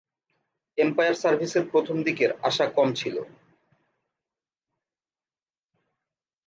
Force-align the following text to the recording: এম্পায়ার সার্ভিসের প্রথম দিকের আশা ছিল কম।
এম্পায়ার 0.77 1.15
সার্ভিসের 1.15 1.63
প্রথম 1.71 1.97
দিকের 2.03 2.31
আশা 2.41 2.65
ছিল 2.95 3.15
কম। 3.17 3.29